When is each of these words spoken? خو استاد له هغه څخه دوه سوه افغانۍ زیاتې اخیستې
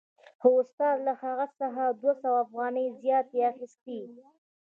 خو 0.39 0.47
استاد 0.61 0.97
له 1.07 1.13
هغه 1.23 1.45
څخه 1.59 1.83
دوه 2.01 2.13
سوه 2.21 2.37
افغانۍ 2.45 2.85
زیاتې 3.01 3.37
اخیستې 3.51 3.99